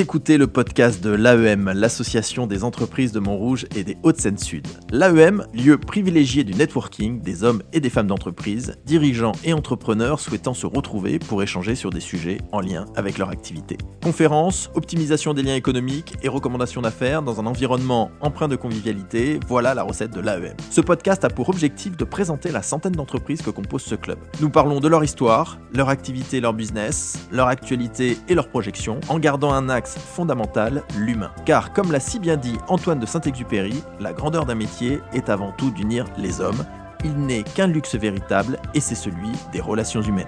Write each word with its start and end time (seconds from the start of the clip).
Écoutez 0.00 0.38
le 0.38 0.46
podcast 0.46 1.02
de 1.02 1.10
l'AEM, 1.10 1.72
l'association 1.74 2.46
des 2.46 2.62
entreprises 2.62 3.10
de 3.10 3.18
Montrouge 3.18 3.66
et 3.74 3.82
des 3.82 3.96
Hauts-de-Seine-Sud. 4.04 4.64
L'AEM, 4.92 5.44
lieu 5.52 5.76
privilégié 5.76 6.44
du 6.44 6.54
networking 6.54 7.20
des 7.20 7.42
hommes 7.42 7.64
et 7.72 7.80
des 7.80 7.90
femmes 7.90 8.06
d'entreprise, 8.06 8.76
dirigeants 8.86 9.32
et 9.42 9.52
entrepreneurs 9.52 10.20
souhaitant 10.20 10.54
se 10.54 10.66
retrouver 10.66 11.18
pour 11.18 11.42
échanger 11.42 11.74
sur 11.74 11.90
des 11.90 11.98
sujets 11.98 12.38
en 12.52 12.60
lien 12.60 12.84
avec 12.94 13.18
leur 13.18 13.30
activité. 13.30 13.76
Conférences, 14.00 14.70
optimisation 14.76 15.34
des 15.34 15.42
liens 15.42 15.56
économiques 15.56 16.14
et 16.22 16.28
recommandations 16.28 16.82
d'affaires 16.82 17.22
dans 17.22 17.40
un 17.40 17.46
environnement 17.46 18.12
empreint 18.20 18.46
de 18.46 18.54
convivialité, 18.54 19.40
voilà 19.48 19.74
la 19.74 19.82
recette 19.82 20.14
de 20.14 20.20
l'AEM. 20.20 20.54
Ce 20.70 20.80
podcast 20.80 21.24
a 21.24 21.28
pour 21.28 21.48
objectif 21.48 21.96
de 21.96 22.04
présenter 22.04 22.52
la 22.52 22.62
centaine 22.62 22.92
d'entreprises 22.92 23.42
que 23.42 23.50
compose 23.50 23.82
ce 23.82 23.96
club. 23.96 24.20
Nous 24.40 24.50
parlons 24.50 24.78
de 24.78 24.86
leur 24.86 25.02
histoire, 25.02 25.58
leur 25.74 25.88
activité, 25.88 26.40
leur 26.40 26.54
business, 26.54 27.18
leur 27.32 27.48
actualité 27.48 28.16
et 28.28 28.36
leurs 28.36 28.48
projections, 28.48 29.00
en 29.08 29.18
gardant 29.18 29.52
un 29.52 29.68
axe 29.68 29.87
fondamental, 29.96 30.82
l'humain. 30.96 31.30
Car 31.44 31.72
comme 31.72 31.92
l'a 31.92 32.00
si 32.00 32.18
bien 32.18 32.36
dit 32.36 32.56
Antoine 32.68 32.98
de 32.98 33.06
Saint-Exupéry, 33.06 33.82
la 34.00 34.12
grandeur 34.12 34.44
d'un 34.44 34.54
métier 34.54 35.00
est 35.12 35.28
avant 35.28 35.52
tout 35.52 35.70
d'unir 35.70 36.04
les 36.18 36.40
hommes. 36.40 36.64
Il 37.04 37.14
n'est 37.14 37.44
qu'un 37.44 37.68
luxe 37.68 37.94
véritable 37.94 38.58
et 38.74 38.80
c'est 38.80 38.94
celui 38.94 39.30
des 39.52 39.60
relations 39.60 40.02
humaines. 40.02 40.26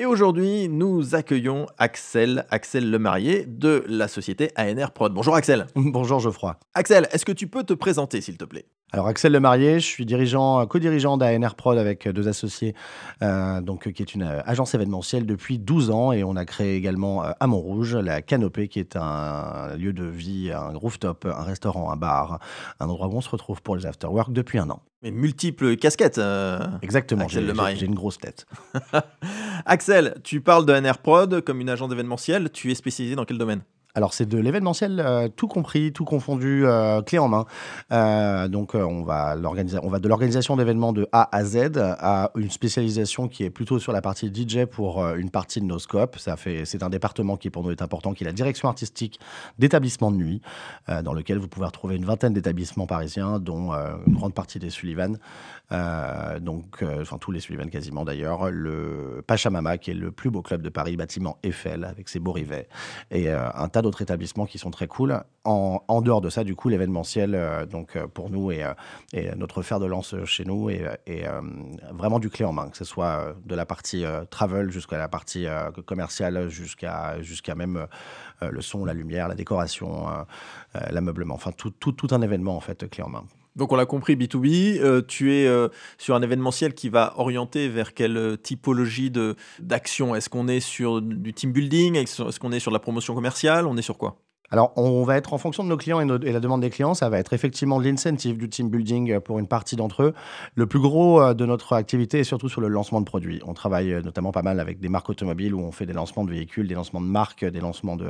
Et 0.00 0.06
aujourd'hui, 0.06 0.70
nous 0.70 1.14
accueillons 1.14 1.66
Axel, 1.76 2.46
Axel 2.48 2.90
Lemarié 2.90 3.44
de 3.44 3.84
la 3.86 4.08
société 4.08 4.50
ANR 4.56 4.92
Prod. 4.92 5.12
Bonjour 5.12 5.36
Axel. 5.36 5.66
Bonjour 5.74 6.20
Geoffroy. 6.20 6.58
Axel, 6.72 7.06
est-ce 7.12 7.26
que 7.26 7.32
tu 7.32 7.48
peux 7.48 7.64
te 7.64 7.74
présenter 7.74 8.22
s'il 8.22 8.38
te 8.38 8.44
plaît? 8.44 8.64
Alors 8.92 9.06
Axel 9.06 9.30
Lemarié, 9.32 9.78
je 9.78 9.86
suis 9.86 10.04
dirigeant, 10.04 10.66
co-dirigeant 10.66 11.16
d'ANR 11.16 11.54
Prod 11.54 11.78
avec 11.78 12.08
deux 12.08 12.26
associés, 12.26 12.74
euh, 13.22 13.60
donc 13.60 13.92
qui 13.92 14.02
est 14.02 14.14
une 14.14 14.24
euh, 14.24 14.40
agence 14.44 14.74
événementielle 14.74 15.26
depuis 15.26 15.60
12 15.60 15.90
ans 15.90 16.10
et 16.10 16.24
on 16.24 16.34
a 16.34 16.44
créé 16.44 16.74
également 16.74 17.22
euh, 17.22 17.30
à 17.38 17.46
Montrouge 17.46 17.94
la 17.94 18.20
Canopée 18.20 18.66
qui 18.66 18.80
est 18.80 18.96
un 18.96 19.76
lieu 19.76 19.92
de 19.92 20.04
vie, 20.04 20.50
un 20.50 20.76
rooftop, 20.76 21.24
un 21.26 21.44
restaurant, 21.44 21.92
un 21.92 21.96
bar, 21.96 22.40
un 22.80 22.88
endroit 22.88 23.06
où 23.06 23.16
on 23.16 23.20
se 23.20 23.30
retrouve 23.30 23.62
pour 23.62 23.76
les 23.76 23.86
afterwork 23.86 24.32
depuis 24.32 24.58
un 24.58 24.68
an. 24.70 24.82
Mais 25.02 25.12
multiples 25.12 25.76
casquettes. 25.76 26.20
Exactement, 26.82 27.24
Axel 27.24 27.54
j'ai 27.54 27.76
j'ai 27.76 27.86
une 27.86 27.94
grosse 27.94 28.18
tête. 28.18 28.46
Axel, 29.66 30.16
tu 30.24 30.40
parles 30.40 30.66
de 30.66 30.72
ANR 30.72 30.98
Prod 30.98 31.40
comme 31.42 31.60
une 31.60 31.70
agence 31.70 31.92
événementielle. 31.92 32.50
Tu 32.50 32.72
es 32.72 32.74
spécialisé 32.74 33.14
dans 33.14 33.24
quel 33.24 33.38
domaine? 33.38 33.62
Alors 33.94 34.14
c'est 34.14 34.26
de 34.26 34.38
l'événementiel 34.38 35.00
euh, 35.00 35.28
tout 35.28 35.48
compris, 35.48 35.92
tout 35.92 36.04
confondu, 36.04 36.64
euh, 36.64 37.02
clé 37.02 37.18
en 37.18 37.28
main. 37.28 37.46
Euh, 37.90 38.46
donc 38.46 38.74
on 38.74 39.02
va 39.02 39.36
de 39.36 40.08
l'organisation 40.08 40.56
d'événements 40.56 40.92
de 40.92 41.08
A 41.12 41.28
à 41.36 41.44
Z 41.44 41.72
à 41.76 42.30
une 42.36 42.50
spécialisation 42.50 43.28
qui 43.28 43.44
est 43.44 43.50
plutôt 43.50 43.78
sur 43.78 43.92
la 43.92 44.00
partie 44.00 44.32
DJ 44.32 44.64
pour 44.64 45.04
une 45.14 45.30
partie 45.30 45.60
de 45.60 45.66
nos 45.66 45.78
scopes. 45.78 46.18
C'est 46.18 46.82
un 46.82 46.90
département 46.90 47.36
qui 47.36 47.50
pour 47.50 47.64
nous 47.64 47.70
est 47.70 47.82
important, 47.82 48.14
qui 48.14 48.24
est 48.24 48.26
la 48.26 48.32
direction 48.32 48.68
artistique 48.68 49.18
d'établissements 49.58 50.10
de 50.10 50.16
nuit, 50.16 50.40
dans 51.02 51.12
lequel 51.12 51.38
vous 51.38 51.48
pouvez 51.48 51.66
retrouver 51.66 51.96
une 51.96 52.04
vingtaine 52.04 52.32
d'établissements 52.32 52.86
parisiens, 52.86 53.38
dont 53.38 53.72
une 53.72 54.14
grande 54.14 54.34
partie 54.34 54.58
des 54.58 54.70
Sullivan. 54.70 55.18
Donc, 56.40 56.82
enfin 57.00 57.18
tous 57.18 57.32
les 57.32 57.40
Sullivan 57.40 57.68
quasiment 57.68 58.04
d'ailleurs, 58.04 58.50
le 58.50 59.22
Pachamama 59.26 59.78
qui 59.78 59.90
est 59.90 59.94
le 59.94 60.10
plus 60.10 60.30
beau 60.30 60.42
club 60.42 60.62
de 60.62 60.68
Paris, 60.68 60.96
bâtiment 60.96 61.38
Eiffel 61.42 61.84
avec 61.84 62.08
ses 62.08 62.20
beaux 62.20 62.32
rivets, 62.32 62.68
et 63.10 63.30
un 63.30 63.68
tas 63.68 63.79
d'autres 63.82 64.02
établissements 64.02 64.46
qui 64.46 64.58
sont 64.58 64.70
très 64.70 64.86
cool. 64.86 65.22
En, 65.44 65.82
en 65.88 66.02
dehors 66.02 66.20
de 66.20 66.28
ça, 66.30 66.44
du 66.44 66.54
coup, 66.54 66.68
l'événementiel, 66.68 67.34
euh, 67.34 67.66
donc 67.66 67.96
euh, 67.96 68.06
pour 68.06 68.30
nous 68.30 68.50
et, 68.52 68.64
et 69.12 69.34
notre 69.36 69.62
fer 69.62 69.80
de 69.80 69.86
lance 69.86 70.14
chez 70.24 70.44
nous 70.44 70.70
est, 70.70 70.84
est, 71.06 71.26
euh, 71.26 71.40
vraiment 71.92 72.18
du 72.18 72.30
clé 72.30 72.44
en 72.44 72.52
main, 72.52 72.68
que 72.68 72.76
ce 72.76 72.84
soit 72.84 73.06
euh, 73.06 73.32
de 73.44 73.54
la 73.54 73.66
partie 73.66 74.04
euh, 74.04 74.24
travel 74.24 74.70
jusqu'à 74.70 74.98
la 74.98 75.08
partie 75.08 75.46
euh, 75.46 75.70
commerciale, 75.70 76.48
jusqu'à 76.48 77.54
même 77.56 77.86
euh, 78.42 78.50
le 78.50 78.60
son, 78.60 78.84
la 78.84 78.94
lumière, 78.94 79.28
la 79.28 79.34
décoration, 79.34 80.08
euh, 80.08 80.12
euh, 80.76 80.80
l'ameublement, 80.90 81.34
enfin 81.34 81.52
tout, 81.52 81.70
tout, 81.70 81.92
tout 81.92 82.08
un 82.14 82.22
événement 82.22 82.56
en 82.56 82.60
fait 82.60 82.88
clé 82.88 83.02
en 83.02 83.08
main. 83.08 83.24
Donc 83.56 83.72
on 83.72 83.76
l'a 83.76 83.86
compris, 83.86 84.16
B2B, 84.16 84.80
euh, 84.80 85.02
tu 85.02 85.34
es 85.34 85.46
euh, 85.46 85.68
sur 85.98 86.14
un 86.14 86.22
événementiel 86.22 86.74
qui 86.74 86.88
va 86.88 87.14
orienter 87.16 87.68
vers 87.68 87.94
quelle 87.94 88.16
euh, 88.16 88.36
typologie 88.36 89.12
d'action? 89.58 90.14
Est-ce 90.14 90.28
qu'on 90.28 90.48
est 90.48 90.60
sur 90.60 91.02
du 91.02 91.32
team 91.32 91.52
building? 91.52 91.96
Est-ce 91.96 92.38
qu'on 92.38 92.52
est 92.52 92.60
sur 92.60 92.70
la 92.70 92.78
promotion 92.78 93.14
commerciale? 93.14 93.66
On 93.66 93.76
est 93.76 93.82
sur 93.82 93.98
quoi? 93.98 94.16
Alors, 94.52 94.72
on 94.76 95.04
va 95.04 95.16
être 95.16 95.32
en 95.32 95.38
fonction 95.38 95.62
de 95.62 95.68
nos 95.68 95.76
clients 95.76 96.00
et, 96.00 96.04
nos- 96.04 96.18
la 96.18 96.40
demande 96.40 96.60
des 96.60 96.70
clients. 96.70 96.94
Ça 96.94 97.08
va 97.08 97.18
être 97.18 97.32
effectivement 97.32 97.78
de 97.78 97.84
l'incentive 97.84 98.36
du 98.36 98.48
team 98.48 98.68
building 98.68 99.12
euh, 99.12 99.20
pour 99.20 99.38
une 99.38 99.46
partie 99.46 99.76
d'entre 99.76 100.02
eux. 100.02 100.14
Le 100.56 100.66
plus 100.66 100.80
gros 100.80 101.22
euh, 101.22 101.34
de 101.34 101.46
notre 101.46 101.74
activité 101.74 102.18
est 102.18 102.24
surtout 102.24 102.48
sur 102.48 102.60
le 102.60 102.66
lancement 102.66 103.00
de 103.00 103.04
produits. 103.04 103.40
On 103.46 103.54
travaille 103.54 103.92
euh, 103.92 104.02
notamment 104.02 104.32
pas 104.32 104.42
mal 104.42 104.58
avec 104.58 104.80
des 104.80 104.88
marques 104.88 105.08
automobiles 105.08 105.54
où 105.54 105.60
on 105.60 105.70
fait 105.70 105.86
des 105.86 105.92
lancements 105.92 106.24
de 106.24 106.30
véhicules, 106.32 106.66
des 106.66 106.74
lancements 106.74 107.00
de 107.00 107.06
marques, 107.06 107.44
des 107.44 107.60
lancements 107.60 107.96
de, 107.96 108.08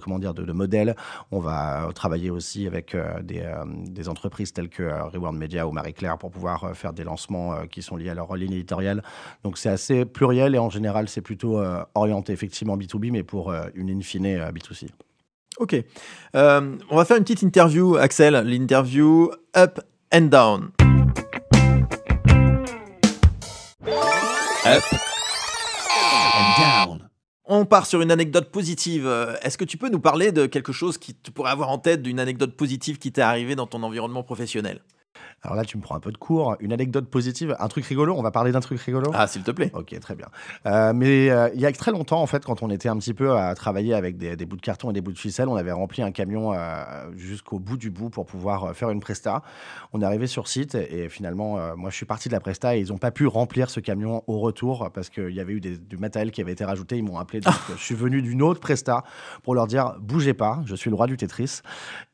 comment 0.00 0.18
dire, 0.18 0.34
de, 0.34 0.52
modèles. 0.52 0.96
On 1.30 1.40
va 1.40 1.88
travailler 1.94 2.28
aussi 2.30 2.66
avec 2.66 2.96
des, 3.22 3.42
des 3.86 4.08
entreprises 4.08 4.52
telles 4.52 4.68
que 4.68 4.82
Reward 4.82 5.34
Media 5.34 5.66
ou 5.66 5.72
Marie 5.72 5.94
Claire 5.94 6.18
pour 6.18 6.30
pouvoir 6.30 6.76
faire 6.76 6.92
des 6.92 7.04
lancements 7.04 7.66
qui 7.70 7.82
sont 7.82 7.96
liés 7.96 8.10
à 8.10 8.14
leur 8.14 8.34
ligne 8.36 8.52
éditoriale. 8.52 9.02
Donc, 9.44 9.58
c'est 9.58 9.68
assez 9.68 10.04
pluriel 10.04 10.54
et 10.54 10.58
en 10.58 10.70
général, 10.70 11.08
c'est 11.08 11.22
plutôt 11.22 11.62
orienté 11.94 12.32
effectivement 12.32 12.76
B2B, 12.76 13.12
mais 13.12 13.22
pour 13.22 13.52
une 13.74 13.90
in 13.90 14.00
fine 14.00 14.26
euh, 14.26 14.52
B2C. 14.52 14.88
Ok. 15.60 15.76
Euh, 16.34 16.76
on 16.88 16.96
va 16.96 17.04
faire 17.04 17.18
une 17.18 17.22
petite 17.22 17.42
interview, 17.42 17.96
Axel. 17.96 18.32
L'interview 18.46 19.30
Up 19.54 19.78
and 20.10 20.22
Down. 20.22 20.70
Up 24.66 24.82
and 26.34 26.62
down. 26.62 27.08
On 27.44 27.66
part 27.66 27.84
sur 27.84 28.00
une 28.00 28.10
anecdote 28.10 28.50
positive. 28.50 29.06
Est-ce 29.42 29.58
que 29.58 29.64
tu 29.64 29.76
peux 29.76 29.90
nous 29.90 30.00
parler 30.00 30.32
de 30.32 30.46
quelque 30.46 30.72
chose 30.72 30.96
qui 30.96 31.14
tu 31.14 31.30
pourrais 31.30 31.50
avoir 31.50 31.68
en 31.68 31.76
tête, 31.76 32.00
d'une 32.00 32.20
anecdote 32.20 32.56
positive 32.56 32.98
qui 32.98 33.12
t'est 33.12 33.20
arrivée 33.20 33.54
dans 33.54 33.66
ton 33.66 33.82
environnement 33.82 34.22
professionnel? 34.22 34.80
Alors 35.42 35.56
là, 35.56 35.64
tu 35.64 35.78
me 35.78 35.82
prends 35.82 35.94
un 35.96 36.00
peu 36.00 36.12
de 36.12 36.18
cours. 36.18 36.54
Une 36.60 36.72
anecdote 36.72 37.06
positive, 37.08 37.56
un 37.58 37.68
truc 37.68 37.86
rigolo. 37.86 38.14
On 38.16 38.22
va 38.22 38.30
parler 38.30 38.52
d'un 38.52 38.60
truc 38.60 38.78
rigolo. 38.80 39.10
Ah, 39.14 39.26
s'il 39.26 39.42
te 39.42 39.50
plaît. 39.50 39.70
Ok, 39.74 39.98
très 39.98 40.14
bien. 40.14 40.26
Euh, 40.66 40.92
mais 40.94 41.30
euh, 41.30 41.48
il 41.54 41.60
y 41.60 41.66
a 41.66 41.72
très 41.72 41.92
longtemps, 41.92 42.20
en 42.20 42.26
fait, 42.26 42.44
quand 42.44 42.62
on 42.62 42.68
était 42.68 42.90
un 42.90 42.96
petit 42.98 43.14
peu 43.14 43.32
à 43.32 43.54
travailler 43.54 43.94
avec 43.94 44.18
des, 44.18 44.36
des 44.36 44.44
bouts 44.44 44.56
de 44.56 44.60
carton 44.60 44.90
et 44.90 44.92
des 44.92 45.00
bouts 45.00 45.12
de 45.12 45.18
ficelle, 45.18 45.48
on 45.48 45.56
avait 45.56 45.72
rempli 45.72 46.02
un 46.02 46.10
camion 46.12 46.52
euh, 46.52 46.84
jusqu'au 47.16 47.58
bout 47.58 47.78
du 47.78 47.90
bout 47.90 48.10
pour 48.10 48.26
pouvoir 48.26 48.74
faire 48.76 48.90
une 48.90 49.00
presta. 49.00 49.42
On 49.94 50.02
est 50.02 50.04
arrivé 50.04 50.26
sur 50.26 50.46
site 50.46 50.74
et 50.74 51.08
finalement, 51.08 51.58
moi, 51.76 51.88
je 51.90 51.96
suis 51.96 52.06
parti 52.06 52.28
de 52.28 52.34
la 52.34 52.40
presta 52.40 52.76
et 52.76 52.80
ils 52.80 52.88
n'ont 52.88 52.98
pas 52.98 53.10
pu 53.10 53.26
remplir 53.26 53.70
ce 53.70 53.80
camion 53.80 54.22
au 54.26 54.40
retour 54.40 54.90
parce 54.92 55.08
qu'il 55.08 55.30
y 55.30 55.40
avait 55.40 55.54
eu 55.54 55.60
des- 55.60 55.78
du 55.78 55.96
matériel 55.96 56.30
qui 56.32 56.42
avait 56.42 56.52
été 56.52 56.64
rajouté. 56.66 56.98
Ils 56.98 57.02
m'ont 57.04 57.18
appelé. 57.18 57.40
Donc, 57.40 57.54
je 57.76 57.82
suis 57.82 57.94
venu 57.94 58.20
d'une 58.20 58.42
autre 58.42 58.60
presta 58.60 59.04
pour 59.42 59.54
leur 59.54 59.66
dire 59.66 59.94
bougez 60.00 60.34
pas, 60.34 60.60
je 60.66 60.74
suis 60.74 60.90
le 60.90 60.96
roi 60.96 61.06
du 61.06 61.16
Tetris. 61.16 61.60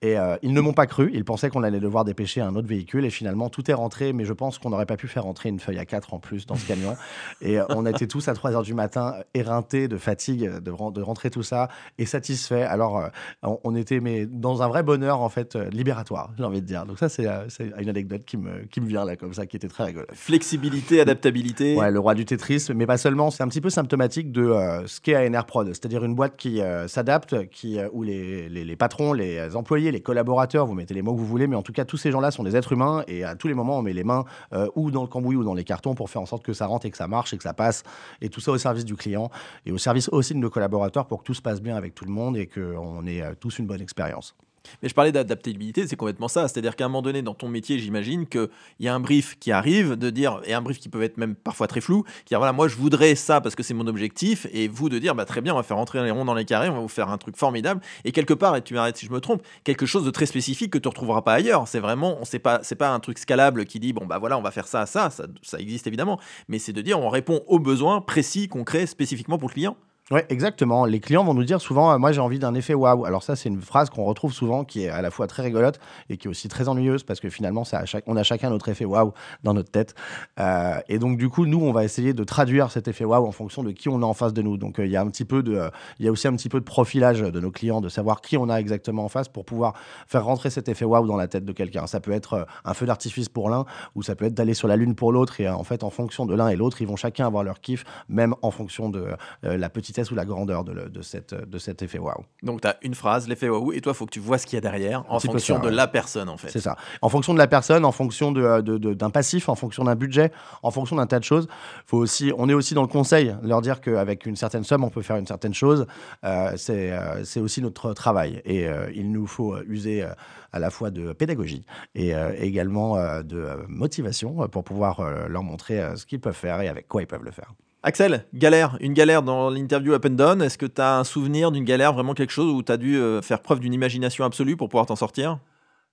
Et 0.02 0.14
ils 0.42 0.52
ne 0.52 0.60
m'ont 0.60 0.72
pas 0.74 0.86
cru. 0.86 1.10
Ils 1.12 1.24
pensaient 1.24 1.50
qu'on 1.50 1.64
allait 1.64 1.80
devoir 1.80 2.04
dépêcher 2.04 2.40
un 2.40 2.54
autre 2.54 2.68
véhicule. 2.68 3.04
Et 3.04 3.10
finalement, 3.16 3.48
tout 3.48 3.70
est 3.70 3.74
rentré. 3.74 4.12
Mais 4.12 4.24
je 4.24 4.32
pense 4.32 4.58
qu'on 4.58 4.70
n'aurait 4.70 4.86
pas 4.86 4.96
pu 4.96 5.08
faire 5.08 5.24
rentrer 5.24 5.48
une 5.48 5.58
feuille 5.60 5.78
à 5.78 5.84
4 5.84 6.14
en 6.14 6.18
plus 6.18 6.46
dans 6.46 6.54
ce 6.56 6.66
camion. 6.66 6.96
Et 7.40 7.58
euh, 7.58 7.64
on 7.70 7.84
était 7.86 8.06
tous 8.06 8.28
à 8.28 8.34
3 8.34 8.52
heures 8.54 8.62
du 8.62 8.74
matin, 8.74 9.14
éreintés 9.34 9.88
de 9.88 9.96
fatigue 9.96 10.48
de, 10.60 10.70
ren- 10.70 10.90
de 10.90 11.02
rentrer 11.02 11.30
tout 11.30 11.42
ça 11.42 11.68
et 11.98 12.06
satisfaits. 12.06 12.66
Alors, 12.68 12.98
euh, 12.98 13.08
on, 13.42 13.58
on 13.64 13.74
était 13.74 14.00
mais 14.00 14.26
dans 14.26 14.62
un 14.62 14.68
vrai 14.68 14.82
bonheur, 14.82 15.20
en 15.20 15.28
fait, 15.28 15.56
euh, 15.56 15.68
libératoire, 15.70 16.30
j'ai 16.36 16.44
envie 16.44 16.60
de 16.62 16.66
dire. 16.66 16.86
Donc, 16.86 16.98
ça, 16.98 17.08
c'est 17.08 17.26
euh, 17.26 17.48
c'est 17.48 17.72
une 17.78 17.88
anecdote 17.88 18.24
qui 18.24 18.36
me, 18.36 18.64
qui 18.66 18.80
me 18.80 18.86
vient 18.86 19.04
là, 19.04 19.16
comme 19.16 19.32
ça, 19.34 19.46
qui 19.46 19.56
était 19.56 19.68
très 19.68 19.84
rigolote. 19.84 20.10
Flexibilité, 20.12 21.00
adaptabilité. 21.00 21.76
Ouais, 21.76 21.90
le 21.90 21.98
roi 21.98 22.14
du 22.14 22.24
Tetris, 22.24 22.66
mais 22.74 22.86
pas 22.86 22.98
seulement. 22.98 23.30
C'est 23.30 23.42
un 23.42 23.48
petit 23.48 23.60
peu 23.60 23.70
symptomatique 23.70 24.30
de 24.32 24.42
euh, 24.42 24.86
ce 24.86 25.00
qu'est 25.00 25.16
ANR 25.16 25.46
Prod, 25.46 25.66
c'est-à-dire 25.68 26.04
une 26.04 26.14
boîte 26.14 26.36
qui 26.36 26.60
euh, 26.60 26.86
s'adapte, 26.88 27.48
qui 27.50 27.78
euh, 27.78 27.88
où 27.92 28.02
les, 28.02 28.48
les- 28.48 28.64
les 28.64 28.76
patrons, 28.76 29.12
les 29.12 29.56
employés, 29.56 29.90
les 29.92 30.00
collaborateurs, 30.00 30.66
vous 30.66 30.74
mettez 30.74 30.92
les 30.94 31.02
mots 31.02 31.14
que 31.14 31.20
vous 31.20 31.26
voulez, 31.26 31.46
mais 31.46 31.56
en 31.56 31.62
tout 31.62 31.72
cas 31.72 31.84
tous 31.84 31.96
ces 31.96 32.10
gens-là 32.10 32.30
sont 32.30 32.42
des 32.42 32.54
êtres 32.56 32.72
humains 32.72 33.02
et 33.08 33.24
à 33.24 33.36
tous 33.36 33.48
les 33.48 33.54
moments 33.54 33.78
on 33.78 33.82
met 33.82 33.92
les 33.92 34.04
mains 34.04 34.24
euh, 34.52 34.68
ou 34.74 34.90
dans 34.90 35.02
le 35.02 35.08
cambouis 35.08 35.36
ou 35.36 35.44
dans 35.44 35.54
les 35.54 35.64
cartons 35.64 35.94
pour 35.94 36.10
faire 36.10 36.22
en 36.22 36.26
sorte 36.26 36.44
que 36.44 36.52
ça 36.52 36.66
rentre 36.66 36.86
et 36.86 36.90
que 36.90 36.96
ça 36.96 37.08
marche 37.08 37.32
et 37.32 37.36
que 37.36 37.42
ça 37.42 37.54
passe 37.54 37.82
et 38.20 38.28
tout 38.28 38.40
ça 38.40 38.52
au 38.52 38.58
service 38.58 38.84
du 38.84 38.96
client 38.96 39.30
et 39.64 39.72
au 39.72 39.78
service 39.78 40.08
aussi 40.10 40.34
de 40.34 40.38
nos 40.38 40.50
collaborateurs 40.50 41.06
pour 41.06 41.20
que 41.20 41.24
tout 41.24 41.34
se 41.34 41.42
passe 41.42 41.60
bien 41.60 41.76
avec 41.76 41.94
tout 41.94 42.04
le 42.04 42.12
monde 42.12 42.36
et 42.36 42.46
qu'on 42.46 43.06
ait 43.06 43.22
euh, 43.22 43.34
tous 43.38 43.58
une 43.58 43.66
bonne 43.66 43.80
expérience. 43.80 44.34
Mais 44.82 44.88
je 44.88 44.94
parlais 44.94 45.12
d'adaptabilité, 45.12 45.86
c'est 45.86 45.96
complètement 45.96 46.28
ça. 46.28 46.48
C'est-à-dire 46.48 46.76
qu'à 46.76 46.84
un 46.84 46.88
moment 46.88 47.02
donné, 47.02 47.22
dans 47.22 47.34
ton 47.34 47.48
métier, 47.48 47.78
j'imagine 47.78 48.26
qu'il 48.26 48.48
y 48.80 48.88
a 48.88 48.94
un 48.94 49.00
brief 49.00 49.38
qui 49.38 49.52
arrive, 49.52 49.96
de 49.96 50.10
dire, 50.10 50.40
et 50.44 50.54
un 50.54 50.62
brief 50.62 50.78
qui 50.78 50.88
peut 50.88 51.02
être 51.02 51.16
même 51.16 51.34
parfois 51.34 51.66
très 51.66 51.80
flou, 51.80 52.04
qui 52.24 52.30
dire 52.30 52.38
voilà, 52.38 52.52
moi 52.52 52.68
je 52.68 52.76
voudrais 52.76 53.14
ça 53.14 53.40
parce 53.40 53.54
que 53.54 53.62
c'est 53.62 53.74
mon 53.74 53.86
objectif, 53.86 54.46
et 54.52 54.68
vous 54.68 54.88
de 54.88 54.98
dire 54.98 55.14
bah 55.14 55.24
très 55.24 55.40
bien, 55.40 55.54
on 55.54 55.56
va 55.56 55.62
faire 55.62 55.76
rentrer 55.76 56.02
les 56.02 56.10
ronds 56.10 56.24
dans 56.24 56.34
les 56.34 56.44
carrés, 56.44 56.68
on 56.68 56.74
va 56.74 56.80
vous 56.80 56.88
faire 56.88 57.10
un 57.10 57.18
truc 57.18 57.36
formidable, 57.36 57.80
et 58.04 58.12
quelque 58.12 58.34
part, 58.34 58.56
et 58.56 58.62
tu 58.62 58.74
m'arrêtes 58.74 58.96
si 58.96 59.06
je 59.06 59.12
me 59.12 59.20
trompe, 59.20 59.42
quelque 59.64 59.86
chose 59.86 60.04
de 60.04 60.10
très 60.10 60.26
spécifique 60.26 60.72
que 60.72 60.78
tu 60.78 60.88
ne 60.88 60.90
retrouveras 60.90 61.22
pas 61.22 61.34
ailleurs. 61.34 61.68
C'est 61.68 61.80
vraiment, 61.80 62.16
on 62.20 62.24
sait 62.24 62.38
pas, 62.38 62.60
c'est 62.62 62.76
pas 62.76 62.90
un 62.90 63.00
truc 63.00 63.18
scalable 63.18 63.64
qui 63.64 63.80
dit 63.80 63.92
bon 63.92 64.06
bah 64.06 64.18
voilà, 64.18 64.38
on 64.38 64.42
va 64.42 64.50
faire 64.50 64.68
ça, 64.68 64.86
ça, 64.86 65.10
ça, 65.10 65.26
ça 65.42 65.58
existe 65.58 65.86
évidemment, 65.86 66.20
mais 66.48 66.58
c'est 66.58 66.72
de 66.72 66.82
dire 66.82 67.00
on 67.00 67.08
répond 67.08 67.42
aux 67.46 67.58
besoins 67.58 68.00
précis, 68.00 68.48
concrets, 68.48 68.86
spécifiquement 68.86 69.38
pour 69.38 69.48
le 69.48 69.54
client. 69.54 69.76
Ouais, 70.12 70.24
exactement. 70.28 70.84
Les 70.84 71.00
clients 71.00 71.24
vont 71.24 71.34
nous 71.34 71.42
dire 71.42 71.60
souvent, 71.60 71.90
euh, 71.90 71.98
moi 71.98 72.12
j'ai 72.12 72.20
envie 72.20 72.38
d'un 72.38 72.54
effet 72.54 72.74
waouh. 72.74 73.04
Alors 73.06 73.24
ça, 73.24 73.34
c'est 73.34 73.48
une 73.48 73.60
phrase 73.60 73.90
qu'on 73.90 74.04
retrouve 74.04 74.32
souvent, 74.32 74.62
qui 74.62 74.84
est 74.84 74.88
à 74.88 75.02
la 75.02 75.10
fois 75.10 75.26
très 75.26 75.42
rigolote 75.42 75.80
et 76.08 76.16
qui 76.16 76.28
est 76.28 76.30
aussi 76.30 76.46
très 76.46 76.68
ennuyeuse 76.68 77.02
parce 77.02 77.18
que 77.18 77.28
finalement, 77.28 77.64
ça 77.64 77.78
a 77.78 77.86
chaque- 77.86 78.04
on 78.06 78.16
a 78.16 78.22
chacun 78.22 78.50
notre 78.50 78.68
effet 78.68 78.84
waouh 78.84 79.12
dans 79.42 79.52
notre 79.52 79.68
tête. 79.72 79.96
Euh, 80.38 80.78
et 80.88 81.00
donc 81.00 81.18
du 81.18 81.28
coup, 81.28 81.44
nous, 81.44 81.58
on 81.60 81.72
va 81.72 81.82
essayer 81.82 82.12
de 82.12 82.22
traduire 82.22 82.70
cet 82.70 82.86
effet 82.86 83.04
waouh 83.04 83.26
en 83.26 83.32
fonction 83.32 83.64
de 83.64 83.72
qui 83.72 83.88
on 83.88 84.00
a 84.00 84.04
en 84.06 84.14
face 84.14 84.32
de 84.32 84.42
nous. 84.42 84.56
Donc 84.56 84.78
euh, 84.78 84.86
il 84.86 84.92
y 84.92 84.96
a 84.96 85.04
euh, 85.04 85.70
y 85.98 86.06
a 86.06 86.12
aussi 86.12 86.28
un 86.28 86.36
petit 86.36 86.48
peu 86.48 86.60
de 86.60 86.64
profilage 86.64 87.20
de 87.22 87.40
nos 87.40 87.50
clients, 87.50 87.80
de 87.80 87.88
savoir 87.88 88.20
qui 88.20 88.36
on 88.36 88.48
a 88.48 88.58
exactement 88.58 89.04
en 89.06 89.08
face 89.08 89.26
pour 89.26 89.44
pouvoir 89.44 89.72
faire 90.06 90.24
rentrer 90.24 90.50
cet 90.50 90.68
effet 90.68 90.84
waouh 90.84 91.08
dans 91.08 91.16
la 91.16 91.26
tête 91.26 91.44
de 91.44 91.52
quelqu'un. 91.52 91.88
Ça 91.88 91.98
peut 91.98 92.12
être 92.12 92.46
un 92.64 92.74
feu 92.74 92.86
d'artifice 92.86 93.28
pour 93.28 93.50
l'un 93.50 93.64
ou 93.96 94.04
ça 94.04 94.14
peut 94.14 94.26
être 94.26 94.34
d'aller 94.34 94.54
sur 94.54 94.68
la 94.68 94.76
lune 94.76 94.94
pour 94.94 95.10
l'autre. 95.10 95.40
Et 95.40 95.48
en 95.48 95.64
fait, 95.64 95.82
en 95.82 95.90
fonction 95.90 96.26
de 96.26 96.34
l'un 96.36 96.46
et 96.46 96.54
l'autre, 96.54 96.80
ils 96.80 96.86
vont 96.86 96.94
chacun 96.94 97.26
avoir 97.26 97.42
leur 97.42 97.60
kiff, 97.60 97.82
même 98.08 98.36
en 98.42 98.52
fonction 98.52 98.88
de 98.88 99.08
la 99.42 99.68
petitesse 99.96 100.10
ou 100.10 100.14
la 100.14 100.24
grandeur 100.24 100.64
de, 100.64 100.72
le- 100.72 100.88
de, 100.88 101.02
cette, 101.02 101.34
de 101.34 101.58
cet 101.58 101.82
effet 101.82 101.98
waouh. 101.98 102.24
Donc, 102.42 102.60
tu 102.60 102.68
as 102.68 102.76
une 102.82 102.94
phrase, 102.94 103.28
l'effet 103.28 103.48
waouh, 103.48 103.72
et 103.72 103.80
toi, 103.80 103.94
faut 103.94 104.04
que 104.06 104.10
tu 104.10 104.20
vois 104.20 104.38
ce 104.38 104.46
qu'il 104.46 104.56
y 104.56 104.58
a 104.58 104.60
derrière 104.60 105.04
en 105.08 105.18
fonction 105.18 105.56
ça, 105.56 105.60
de 105.62 105.66
ouais. 105.68 105.72
la 105.74 105.86
personne, 105.88 106.28
en 106.28 106.36
fait. 106.36 106.48
C'est 106.50 106.60
ça. 106.60 106.76
En 107.02 107.08
fonction 107.08 107.32
de 107.32 107.38
la 107.38 107.46
personne, 107.46 107.84
en 107.84 107.92
fonction 107.92 108.32
de- 108.32 108.60
de- 108.60 108.78
de- 108.78 108.94
d'un 108.94 109.10
passif, 109.10 109.48
en 109.48 109.54
fonction 109.54 109.84
d'un 109.84 109.94
budget, 109.94 110.30
en 110.62 110.70
fonction 110.70 110.96
d'un 110.96 111.06
tas 111.06 111.18
de 111.18 111.24
choses. 111.24 111.48
Faut 111.86 111.98
aussi, 111.98 112.32
on 112.36 112.48
est 112.48 112.54
aussi 112.54 112.74
dans 112.74 112.82
le 112.82 112.88
conseil, 112.88 113.34
leur 113.42 113.62
dire 113.62 113.80
qu'avec 113.80 114.26
une 114.26 114.36
certaine 114.36 114.64
somme, 114.64 114.84
on 114.84 114.90
peut 114.90 115.02
faire 115.02 115.16
une 115.16 115.26
certaine 115.26 115.54
chose. 115.54 115.86
Euh, 116.24 116.52
c'est, 116.56 116.92
euh, 116.92 117.22
aussi 117.42 117.62
notre 117.62 117.92
travail. 117.94 118.42
Et 118.44 118.66
euh, 118.68 118.90
il 118.94 119.10
nous 119.12 119.26
faut 119.26 119.54
euh, 119.54 119.64
user 119.68 120.04
à 120.52 120.58
la 120.58 120.70
fois 120.70 120.90
de 120.90 121.12
pédagogie 121.12 121.64
et 121.94 122.12
également 122.38 122.96
de 123.22 123.46
motivation 123.68 124.48
pour 124.48 124.64
pouvoir 124.64 125.02
leur 125.28 125.42
montrer 125.42 125.82
ce 125.96 126.06
qu'ils 126.06 126.20
peuvent 126.20 126.34
faire 126.34 126.60
et 126.62 126.68
avec 126.68 126.88
quoi 126.88 127.02
ils 127.02 127.06
peuvent 127.06 127.24
le 127.24 127.30
faire. 127.30 127.52
Axel, 127.88 128.26
galère, 128.34 128.76
une 128.80 128.94
galère 128.94 129.22
dans 129.22 129.48
l'interview 129.48 129.92
Up 129.92 130.06
and 130.06 130.16
Down. 130.16 130.42
Est-ce 130.42 130.58
que 130.58 130.66
tu 130.66 130.82
as 130.82 130.98
un 130.98 131.04
souvenir 131.04 131.52
d'une 131.52 131.62
galère, 131.62 131.92
vraiment 131.92 132.14
quelque 132.14 132.32
chose 132.32 132.52
où 132.52 132.60
tu 132.60 132.72
as 132.72 132.78
dû 132.78 132.96
euh, 132.96 133.22
faire 133.22 133.40
preuve 133.40 133.60
d'une 133.60 133.72
imagination 133.72 134.24
absolue 134.24 134.56
pour 134.56 134.68
pouvoir 134.68 134.86
t'en 134.86 134.96
sortir? 134.96 135.38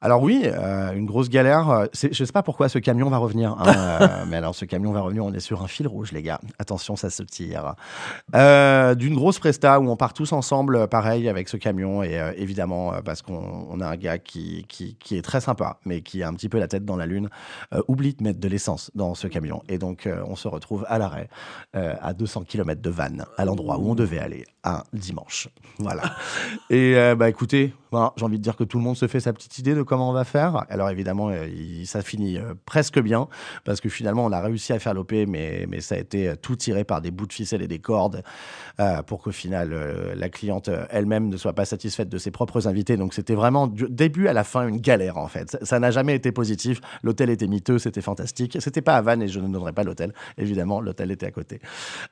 Alors 0.05 0.21
oui, 0.21 0.41
euh, 0.44 0.91
une 0.91 1.05
grosse 1.05 1.29
galère. 1.29 1.69
euh, 1.69 1.85
Je 1.94 2.25
sais 2.25 2.31
pas 2.33 2.44
pourquoi 2.44 2.67
ce 2.67 2.77
camion 2.77 3.09
va 3.09 3.15
revenir. 3.17 3.55
hein, 3.57 3.63
euh, 4.01 4.25
mais 4.27 4.35
alors 4.35 4.53
ce 4.53 4.65
camion 4.65 4.91
va 4.91 5.00
revenir, 5.00 5.23
on 5.23 5.31
est 5.31 5.39
sur 5.39 5.63
un 5.63 5.67
fil 5.67 5.88
rouge, 5.88 6.11
les 6.11 6.21
gars. 6.21 6.41
Attention, 6.59 6.97
ça 6.97 7.09
se 7.09 7.23
tire. 7.23 7.75
Euh, 8.35 8.95
D'une 8.95 9.15
grosse 9.15 9.39
presta 9.39 9.79
où 9.79 9.89
on 9.89 9.95
part 9.95 10.11
tous 10.13 10.33
ensemble, 10.33 10.89
pareil, 10.89 11.29
avec 11.29 11.47
ce 11.47 11.55
camion. 11.55 12.03
Et 12.03 12.19
évidemment, 12.35 12.91
parce 13.05 13.21
qu'on 13.21 13.65
on 13.69 13.79
a 13.79 13.88
un 13.88 13.95
gars 13.95 14.17
qui, 14.17 14.65
qui, 14.67 14.95
qui 15.00 15.15
est 15.17 15.21
très 15.21 15.39
sympa, 15.39 15.77
mais 15.85 16.01
qui 16.01 16.21
a 16.21 16.27
un 16.27 16.33
petit 16.33 16.50
peu 16.50 16.59
la 16.59 16.67
tête 16.67 16.83
dans 16.83 16.97
la 16.97 17.05
lune, 17.05 17.29
oublie 17.88 18.13
de 18.13 18.23
mettre 18.23 18.41
de 18.41 18.47
l'essence 18.50 18.91
dans 18.95 19.15
ce 19.15 19.27
camion. 19.27 19.63
Et 19.69 19.77
donc, 19.77 20.09
on 20.27 20.35
se 20.35 20.50
retrouve 20.50 20.85
à 20.89 20.97
l'arrêt, 20.97 21.29
à 21.73 22.13
200 22.13 22.44
km 22.44 22.81
de 22.81 22.89
Vannes, 22.89 23.23
à 23.38 23.45
l'endroit 23.45 23.77
où 23.79 23.89
on 23.91 23.95
devait 23.95 24.19
aller 24.19 24.44
un 24.63 24.83
dimanche. 24.94 25.50
Voilà. 25.80 26.04
Et 26.69 26.95
euh, 26.98 27.15
bah 27.15 27.30
écoutez, 27.30 27.74
j'ai 28.18 28.25
envie 28.25 28.38
de 28.38 28.44
dire 28.44 28.56
que 28.56 28.63
tout 28.63 28.77
le 28.77 28.83
monde 28.83 28.95
se 28.98 29.07
fait 29.07 29.19
sa 29.19 29.33
petite 29.33 29.57
idée 29.60 29.75
de 29.75 29.81
comment 29.83 30.10
on 30.10 30.13
va 30.13 30.24
faire. 30.24 30.65
Alors 30.69 30.89
évidemment, 30.89 31.30
euh, 31.30 31.48
il- 31.48 31.86
ça 31.86 32.01
finit 32.01 32.38
euh, 32.38 32.54
presque 32.65 33.00
bien 33.00 33.27
parce 33.65 33.81
que 33.81 33.89
finalement, 33.89 34.25
on 34.25 34.31
a 34.31 34.42
réussi 34.42 34.71
à 34.74 34.80
faire 34.80 34.94
l'OP, 34.94 35.12
mais, 35.27 35.68
ça 35.81 35.95
a 35.95 35.98
été 35.98 36.33
tout 36.42 36.56
tiré 36.56 36.83
par 36.83 37.01
des 37.01 37.12
bouts 37.12 37.27
de 37.27 37.33
ficelle 37.33 37.62
et 37.62 37.68
des 37.68 37.80
cordes 37.80 38.24
pour 39.07 39.21
qu'au 39.21 39.31
final, 39.31 39.75
la 40.15 40.30
cliente 40.30 40.69
elle-même 40.89 41.27
ne 41.27 41.38
soit 41.38 41.54
pas 41.54 41.65
satisfaite 41.65 42.10
de 42.10 42.18
ses 42.18 42.31
propres 42.31 42.68
invités. 42.68 42.95
Donc 42.98 43.13
c'était 43.13 43.36
vraiment 43.36 43.68
du 43.68 43.86
début 43.89 44.27
à 44.27 44.33
la 44.33 44.44
fin 44.44 44.68
une 44.68 44.77
galère 44.80 45.18
en 45.18 45.27
fait. 45.27 45.57
Ça- 45.62 45.80
n'a 45.80 45.92
jamais 45.92 46.15
été 46.15 46.31
positif. 46.31 46.80
L'hôtel 47.04 47.30
était 47.30 47.48
miteux, 47.48 47.77
c'était 47.80 48.01
fantastique. 48.01 48.57
C'était 48.62 48.81
pas 48.81 48.95
à 48.95 49.01
Vannes 49.01 49.21
et 49.24 49.27
je 49.27 49.39
ne 49.39 49.48
donnerai 49.51 49.74
pas 49.74 49.83
l'hôtel. 49.83 50.13
Évidemment, 50.38 50.80
l'hôtel 50.80 51.12
était 51.12 51.25
à 51.25 51.31
côté. 51.31 51.60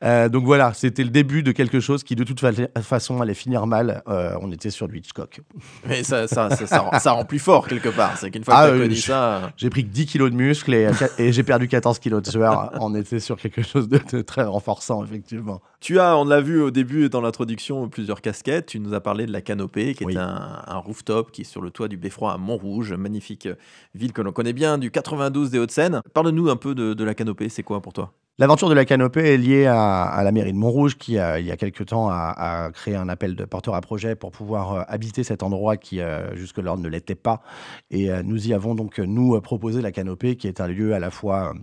Donc 0.01 0.44
voilà, 0.45 0.74
c'était 0.74 1.03
le 1.03 1.09
début 1.09 1.42
de 1.44 1.51
quelque 1.53 1.80
chose 1.80 2.03
qui 2.03 2.15
de 2.15 2.24
toute 2.25 2.40
fa- 2.41 2.81
façon 2.81 3.21
allait 3.21 3.33
finir 3.33 3.65
mal. 3.67 4.01
Euh, 4.07 4.35
on 4.41 4.51
était 4.51 4.69
sur 4.69 4.88
du 4.88 4.97
Hitchcock. 4.97 5.39
Mais 5.88 6.03
ça, 6.03 6.27
ça, 6.27 6.49
ça, 6.49 6.67
ça 6.67 6.79
rend, 6.79 6.99
ça 6.99 7.11
rend 7.13 7.23
plus 7.25 7.39
fort 7.39 7.67
quelque 7.67 7.89
part. 7.89 8.17
C'est 8.17 8.31
qu'une 8.31 8.43
fois 8.43 8.55
Ah 8.57 8.63
que 8.63 8.67
tu 8.69 8.73
as 8.73 8.77
oui, 8.77 8.83
connu 8.88 8.95
ça. 8.95 9.51
J'ai 9.57 9.69
pris 9.69 9.83
que 9.85 9.89
10 9.89 10.05
kilos 10.07 10.31
de 10.31 10.35
muscles 10.35 10.73
et, 10.73 10.89
et 11.17 11.31
j'ai 11.31 11.43
perdu 11.43 11.67
14 11.67 11.99
kilos 11.99 12.21
de 12.21 12.29
sueur. 12.29 12.71
On 12.81 12.93
était 12.95 13.19
sur 13.19 13.38
quelque 13.38 13.61
chose 13.61 13.88
de, 13.88 13.99
de 14.11 14.21
très 14.21 14.43
renforçant, 14.43 15.03
effectivement. 15.03 15.61
Tu 15.79 15.99
as, 15.99 16.15
on 16.15 16.25
l'a 16.25 16.41
vu 16.41 16.61
au 16.61 16.69
début 16.69 17.09
dans 17.09 17.21
l'introduction, 17.21 17.89
plusieurs 17.89 18.21
casquettes. 18.21 18.67
Tu 18.67 18.79
nous 18.79 18.93
as 18.93 19.01
parlé 19.01 19.25
de 19.25 19.31
la 19.31 19.41
Canopée, 19.41 19.95
qui 19.95 20.05
Oui. 20.05 20.13
est 20.13 20.19
un, 20.19 20.61
un 20.67 20.77
rooftop 20.77 21.31
qui 21.31 21.41
est 21.41 21.45
sur 21.45 21.61
le 21.61 21.71
toit 21.71 21.88
du 21.88 21.97
Beffroi 21.97 22.33
à 22.33 22.38
Montrouge, 22.38 22.93
magnifique 22.93 23.47
euh, 23.47 23.55
ville 23.95 24.13
que 24.13 24.21
l'on 24.21 24.31
connaît 24.31 24.53
bien, 24.53 24.77
du 24.77 24.91
92 24.91 25.49
des 25.49 25.57
Hauts-de-Seine. 25.59 26.01
Parle-nous 26.13 26.49
un 26.49 26.55
peu 26.55 26.75
de, 26.75 26.93
de 26.93 27.03
la 27.03 27.15
Canopée, 27.15 27.49
c'est 27.49 27.63
quoi 27.63 27.81
pour 27.81 27.93
toi? 27.93 28.13
L'aventure 28.38 28.69
de 28.69 28.74
la 28.74 28.86
canopée 28.86 29.33
est 29.33 29.38
liée 29.38 29.66
à, 29.68 30.22
la 30.24 30.31
mairie 30.31 30.54
de 30.54 30.57
Montrouge 30.57 30.98
qui, 30.98 31.19
a, 31.19 31.39
il 31.39 31.45
y 31.45 31.51
a 31.51 31.57
quelques 31.57 31.86
temps, 31.88 32.10
a, 32.10 32.72
créé 32.74 32.95
un 32.95 33.10
appel 33.10 33.36
de 33.36 33.45
porteurs 33.45 33.75
à 33.75 33.81
projet 33.81 34.16
pour 34.16 34.31
pouvoir 34.31 34.74
euh, 34.74 34.83
habiter 34.88 35.24
cet 35.24 35.44
endroit 35.44 35.78
qui, 35.78 36.00
euh, 36.01 36.36
jusque-là, 36.36 36.75
ne 36.78 36.88
l'était 36.88 37.13
pas. 37.13 37.44
Et 37.92 38.10
euh, 38.10 38.24
nous 38.24 38.48
y 38.48 38.54
avons 38.54 38.74
donc, 38.74 39.00
euh, 39.00 39.06
nous, 39.06 39.36
euh, 39.36 39.42
proposé 39.42 39.81
la 39.81 39.92
canopée, 39.92 40.38
qui 40.38 40.48
est 40.48 40.62
un 40.62 40.68
lieu 40.68 40.95
à 40.95 41.00
la 41.00 41.12
fois 41.12 41.54
euh, 41.54 41.60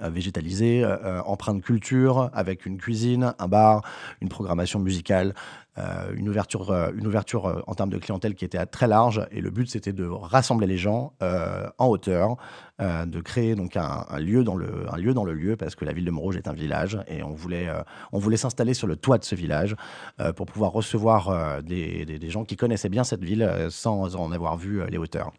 végétalisé, 0.00 0.82
euh, 0.82 0.96
euh, 1.04 1.20
empreint 1.22 1.54
de 1.54 1.60
culture, 1.60 2.30
avec 2.32 2.66
une 2.66 2.78
cuisine, 2.78 3.34
un 3.38 3.48
bar, 3.48 3.82
une 4.20 4.28
programmation 4.28 4.78
musicale, 4.80 5.34
euh, 5.76 6.12
une 6.14 6.28
ouverture, 6.28 6.70
euh, 6.70 6.90
une 6.96 7.06
ouverture 7.06 7.46
euh, 7.46 7.60
en 7.66 7.74
termes 7.74 7.90
de 7.90 7.98
clientèle 7.98 8.34
qui 8.34 8.44
était 8.44 8.64
très 8.66 8.86
large. 8.86 9.26
Et 9.30 9.40
le 9.40 9.50
but, 9.50 9.68
c'était 9.68 9.92
de 9.92 10.06
rassembler 10.06 10.66
les 10.66 10.78
gens 10.78 11.12
euh, 11.22 11.68
en 11.78 11.86
hauteur, 11.88 12.36
euh, 12.80 13.04
de 13.06 13.20
créer 13.20 13.54
donc 13.56 13.76
un, 13.76 14.06
lieu 14.18 14.44
dans 14.44 14.56
le, 14.56 14.86
un 14.92 14.96
lieu 14.96 15.14
dans 15.14 15.24
le 15.24 15.34
lieu, 15.34 15.56
parce 15.56 15.74
que 15.74 15.84
la 15.84 15.92
ville 15.92 16.04
de 16.04 16.10
Montrouge 16.10 16.36
est 16.36 16.48
un 16.48 16.52
village, 16.54 16.98
et 17.08 17.22
on 17.22 17.34
voulait, 17.34 17.68
euh, 17.68 17.82
voulait 18.12 18.36
s'installer 18.36 18.74
sur 18.74 18.86
le 18.86 18.96
toit 18.96 19.18
de 19.18 19.24
ce 19.24 19.34
village 19.34 19.74
euh, 20.20 20.32
pour 20.32 20.46
pouvoir 20.46 20.72
recevoir 20.72 21.28
euh, 21.28 21.60
des, 21.60 22.04
des- 22.06 22.30
gens 22.30 22.44
qui 22.44 22.56
connaissaient 22.56 22.88
bien 22.88 23.04
cette 23.04 23.22
ville 23.22 23.42
euh, 23.42 23.68
sans 23.70 24.16
en 24.16 24.32
avoir 24.32 24.56
vu 24.56 24.80
euh, 24.80 24.86
les 24.86 24.98
hauteurs. 24.98 25.32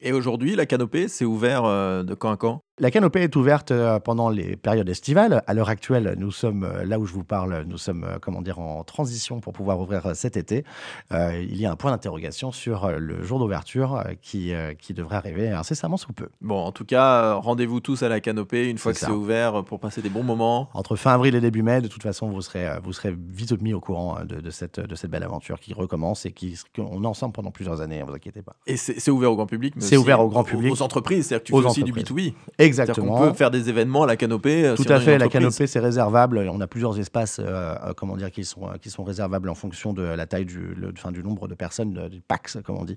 Et 0.00 0.12
aujourd'hui, 0.12 0.54
la 0.54 0.66
Canopée, 0.66 1.08
c'est 1.08 1.24
ouvert 1.24 1.64
euh, 1.64 2.04
de 2.04 2.14
camp 2.14 2.30
à 2.30 2.36
camp 2.36 2.62
La 2.78 2.92
canopée 2.92 3.22
est 3.22 3.34
ouverte 3.34 3.72
euh, 3.72 3.98
pendant 3.98 4.30
les 4.30 4.56
périodes 4.56 4.88
estivales. 4.88 5.42
À 5.48 5.54
l'heure 5.54 5.68
actuelle, 5.68 6.14
nous 6.16 6.30
sommes, 6.30 6.62
euh, 6.62 6.84
là 6.84 7.00
où 7.00 7.06
je 7.06 7.12
vous 7.12 7.24
parle, 7.24 7.64
nous 7.66 7.78
sommes, 7.78 8.06
comment 8.22 8.40
dire, 8.40 8.60
en 8.60 8.84
transition 8.84 9.40
pour 9.40 9.52
pouvoir 9.52 9.80
ouvrir 9.80 10.14
cet 10.14 10.36
été. 10.36 10.64
Euh, 11.12 11.42
il 11.42 11.60
y 11.60 11.66
a 11.66 11.72
un 11.72 11.76
point 11.76 11.90
d'interrogation 11.90 12.52
sur 12.52 12.88
le 12.90 13.24
jour 13.24 13.40
d'ouverture 13.40 14.04
qui, 14.22 14.52
qui 14.78 14.94
devrait 14.94 15.16
arriver 15.16 15.50
incessamment 15.50 15.96
sous 15.96 16.12
peu. 16.12 16.28
Bon, 16.40 16.60
en 16.60 16.70
tout 16.70 16.84
cas, 16.84 17.34
rendez-vous 17.34 17.80
tous 17.80 18.04
à 18.04 18.08
la 18.08 18.20
Canopée 18.20 18.68
une 18.68 18.78
fois 18.78 18.92
que 18.92 18.98
C'est 18.98 19.10
ouvert 19.10 19.64
pour 19.64 19.80
passer 19.80 20.00
des 20.00 20.10
bons 20.10 20.22
moments. 20.22 20.68
Entre 20.74 20.94
fin 20.94 21.12
avril 21.12 21.34
et 21.34 21.40
début 21.40 21.62
mai, 21.62 21.80
de 21.80 21.88
toute 21.88 22.04
façon, 22.04 22.28
vous 22.28 22.42
serez, 22.42 22.68
vous 22.84 22.92
serez 22.92 23.16
vite 23.16 23.48
mis 23.60 23.74
au 23.74 23.80
courant 23.80 24.18
euh, 24.18 24.24
de, 24.24 24.40
de 24.40 24.50
cette, 24.50 24.80
de 24.80 24.94
cette 24.94 25.10
belle 25.10 25.22
aventure 25.22 25.58
qui 25.60 25.72
recommence 25.72 26.26
et 26.26 26.32
qui 26.32 26.58
qu'on 26.74 27.02
est 27.02 27.06
ensemble 27.06 27.32
pendant 27.32 27.50
plusieurs 27.50 27.80
années, 27.80 28.00
ne 28.00 28.04
vous 28.04 28.14
inquiétez 28.14 28.42
pas. 28.42 28.56
Et 28.66 28.76
c'est 28.76 29.00
c'est 29.00 29.10
ouvert 29.10 29.32
au 29.32 29.36
grand 29.36 29.46
public 29.46 29.74
mais 29.76 29.82
C'est 29.88 29.96
ouvert 29.96 30.20
au 30.20 30.28
grand 30.28 30.44
public. 30.44 30.72
Aux 30.72 30.82
entreprises, 30.82 31.26
c'est-à-dire 31.26 31.42
que 31.44 31.46
tu 31.48 31.52
fais 31.62 31.68
aussi 31.68 31.82
du 31.84 31.90
entreprises. 31.92 32.16
B2B. 32.16 32.22
C'est-à-dire 32.24 32.54
Exactement. 32.58 33.18
qu'on 33.18 33.28
peut 33.28 33.34
faire 33.34 33.50
des 33.50 33.68
événements 33.68 34.02
à 34.04 34.06
la 34.06 34.16
Canopée. 34.16 34.64
euh, 34.66 34.76
Tout 34.76 34.84
on 34.88 34.90
à 34.90 35.00
fait, 35.00 35.18
la 35.18 35.28
canopée 35.28 35.66
c'est 35.66 35.78
réservable. 35.80 36.38
On 36.50 36.60
a 36.60 36.66
plusieurs 36.66 36.98
espaces, 36.98 37.40
euh, 37.42 37.74
comment 37.96 38.16
dire, 38.16 38.30
qui 38.30 38.44
sont 38.44 38.68
qui 38.80 38.90
sont 38.90 39.04
réservables 39.04 39.48
en 39.48 39.54
fonction 39.54 39.92
de 39.92 40.02
la 40.02 40.26
taille 40.26 40.44
du, 40.46 40.58
le- 40.74 40.92
enfin, 40.96 41.12
du 41.12 41.22
nombre 41.22 41.48
de 41.48 41.54
personnes, 41.54 42.08
du 42.08 42.20
PAX, 42.20 42.58
comme 42.64 42.76
on 42.78 42.84
dit. 42.84 42.96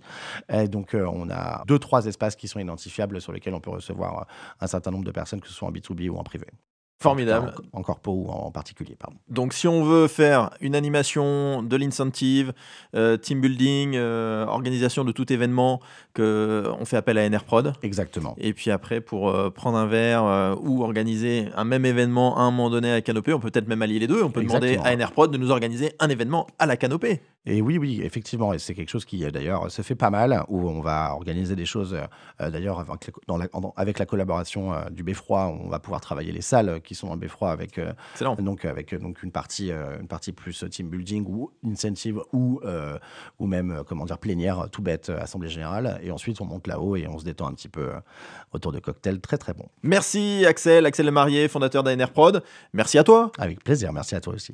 Et 0.51 0.67
donc 0.67 0.93
euh, 0.93 1.05
on 1.11 1.29
a 1.29 1.63
deux 1.67 1.79
trois 1.79 2.05
espaces 2.05 2.35
qui 2.35 2.47
sont 2.47 2.59
identifiables 2.59 3.21
sur 3.21 3.31
lesquels 3.31 3.53
on 3.53 3.59
peut 3.59 3.71
recevoir 3.71 4.27
un 4.59 4.67
certain 4.67 4.91
nombre 4.91 5.05
de 5.05 5.11
personnes, 5.11 5.41
que 5.41 5.47
ce 5.47 5.53
soit 5.53 5.67
en 5.67 5.71
B2B 5.71 6.09
ou 6.09 6.17
en 6.17 6.23
privé. 6.23 6.45
Formidable. 7.01 7.53
En, 7.73 7.79
en 7.79 7.83
corpo 7.83 8.11
ou 8.11 8.29
en 8.29 8.51
particulier, 8.51 8.95
pardon. 8.97 9.17
Donc, 9.29 9.53
si 9.53 9.67
on 9.67 9.83
veut 9.83 10.07
faire 10.07 10.51
une 10.61 10.75
animation, 10.75 11.63
de 11.63 11.75
l'incentive, 11.75 12.53
euh, 12.95 13.17
team 13.17 13.41
building, 13.41 13.95
euh, 13.95 14.45
organisation 14.45 15.03
de 15.03 15.11
tout 15.11 15.31
événement, 15.31 15.79
que 16.13 16.65
on 16.79 16.85
fait 16.85 16.97
appel 16.97 17.17
à 17.17 17.27
NRProd. 17.27 17.73
Exactement. 17.81 18.35
Et 18.37 18.53
puis 18.53 18.71
après, 18.71 19.01
pour 19.01 19.29
euh, 19.29 19.49
prendre 19.49 19.77
un 19.77 19.87
verre 19.87 20.57
ou 20.61 20.83
organiser 20.83 21.47
un 21.55 21.63
même 21.63 21.85
événement 21.85 22.37
à 22.37 22.41
un 22.41 22.51
moment 22.51 22.69
donné 22.69 22.91
à 22.91 23.01
Canopée, 23.01 23.33
on 23.33 23.39
peut 23.39 23.49
peut-être 23.49 23.67
même 23.67 23.81
allier 23.81 23.99
les 23.99 24.07
deux. 24.07 24.21
On 24.23 24.29
peut 24.29 24.43
demander 24.43 24.77
à 24.83 24.95
NRProd 24.95 25.31
de 25.31 25.37
nous 25.37 25.51
organiser 25.51 25.93
un 25.99 26.09
événement 26.09 26.47
à 26.59 26.65
la 26.65 26.77
Canopée. 26.77 27.21
Et 27.47 27.59
oui, 27.59 27.79
oui, 27.79 28.01
effectivement, 28.03 28.53
et 28.53 28.59
c'est 28.59 28.75
quelque 28.75 28.89
chose 28.89 29.03
qui 29.03 29.25
euh, 29.25 29.31
d'ailleurs 29.31 29.71
se 29.71 29.81
fait 29.81 29.95
pas 29.95 30.11
mal, 30.11 30.43
où 30.47 30.69
on 30.69 30.79
va 30.81 31.13
organiser 31.15 31.55
des 31.55 31.65
choses, 31.65 31.97
euh, 32.39 32.49
d'ailleurs 32.51 32.79
avec, 32.79 33.11
la- 33.27 33.47
en- 33.53 33.73
avec 33.75 33.97
collaboration 34.05 34.73
euh, 34.73 34.89
du 34.91 35.01
Beffroi, 35.03 35.47
on 35.47 35.67
va 35.67 35.79
pouvoir 35.79 36.01
travailler 36.01 36.31
les 36.31 36.41
salles 36.41 36.81
qui 36.81 36.93
sont 36.93 37.07
dans 37.07 37.13
le 37.15 37.19
Beffroi 37.19 37.49
avec, 37.51 37.79
euh, 37.79 37.93
donc, 38.43 38.63
avec 38.65 38.93
donc 38.93 39.23
une, 39.23 39.31
partie, 39.31 39.71
une 39.71 40.07
partie 40.07 40.33
plus 40.33 40.63
team 40.69 40.89
building 40.89 41.25
ou 41.27 41.51
incentive 41.65 42.19
ou, 42.31 42.61
ou 43.39 43.47
même, 43.47 43.83
comment 43.87 44.05
dire, 44.05 44.19
plénière, 44.19 44.67
tout 44.71 44.81
bête, 44.83 45.09
assemblée 45.09 45.49
générale. 45.49 45.99
Et 46.03 46.11
ensuite, 46.11 46.41
on 46.41 46.45
monte 46.45 46.67
là-haut 46.67 46.95
et 46.95 47.07
on 47.07 47.17
se 47.17 47.25
détend 47.25 47.47
un 47.47 47.53
petit 47.53 47.69
peu 47.69 47.89
autour 48.53 48.71
de 48.71 48.79
cocktails 48.79 49.19
très 49.19 49.37
très 49.37 49.53
bons. 49.53 49.69
Merci 49.83 50.45
Axel, 50.45 50.85
Axel 50.85 51.09
Marié, 51.11 51.47
fondateur 51.47 51.81
d'ANRProd. 51.83 52.43
Merci 52.73 52.97
à 52.99 53.03
toi. 53.03 53.31
Avec 53.39 53.63
plaisir, 53.63 53.91
merci 53.93 54.13
à 54.15 54.21
toi 54.21 54.33
aussi. 54.35 54.53